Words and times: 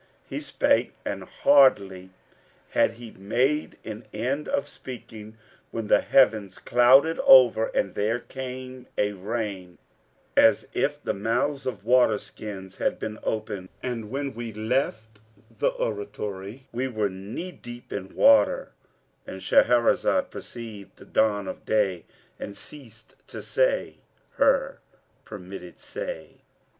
He 0.27 0.41
spake 0.41 0.95
and 1.05 1.23
hardly 1.25 2.09
had 2.71 2.93
he 2.93 3.11
made 3.11 3.77
an 3.85 4.07
end 4.11 4.47
of 4.49 4.67
speaking, 4.67 5.37
when 5.69 5.89
the 5.89 6.01
heavens 6.01 6.57
clouded 6.57 7.19
over 7.19 7.67
and 7.67 7.93
there 7.93 8.17
came 8.19 8.87
a 8.97 9.11
rain, 9.11 9.77
as 10.35 10.67
if 10.73 11.03
the 11.03 11.13
mouths 11.13 11.67
of 11.67 11.85
waterskins 11.85 12.77
had 12.77 12.97
been 12.97 13.19
opened; 13.21 13.69
and 13.83 14.09
when 14.09 14.33
we 14.33 14.51
left 14.51 15.19
the 15.55 15.69
oratory, 15.69 16.65
we 16.71 16.87
were 16.87 17.07
knee 17.07 17.51
deep 17.51 17.93
in 17.93 18.15
water,"—And 18.15 19.39
Shahrazad 19.41 20.31
perceived 20.31 20.95
the 20.97 21.05
dawn 21.05 21.47
of 21.47 21.63
day 21.63 22.05
and 22.39 22.57
ceased 22.57 23.13
to 23.27 23.39
say 23.43 23.97
her 24.41 24.81
permitted 25.25 25.79
say. 25.79 26.41